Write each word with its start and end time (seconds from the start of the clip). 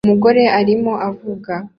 Umugore 0.05 0.43
arimo 0.59 0.91
avuga 1.09 1.53